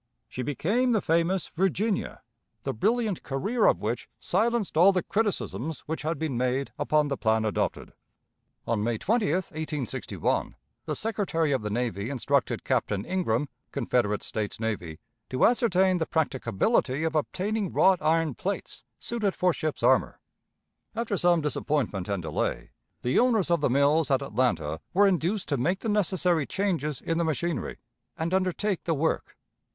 [0.27, 2.23] She became the famous Virginia,
[2.63, 7.17] the brilliant career of which silenced all the criticisms which had been made upon the
[7.17, 7.93] plan adopted.
[8.65, 10.55] On May 20, 1861,
[10.87, 14.97] the Secretary of the Navy instructed Captain Ingraham, Confederate States Navy,
[15.29, 20.19] to ascertain the practicability of obtaining wrought iron plates suited for ships' armor.
[20.95, 22.71] After some disappointment and delay,
[23.03, 27.19] the owners of the mills at Atlanta were induced to make the necessary changes in
[27.19, 27.77] the machinery,
[28.17, 29.37] and undertake the work.